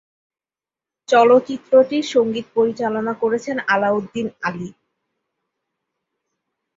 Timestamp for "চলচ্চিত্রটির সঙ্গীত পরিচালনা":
1.09-3.13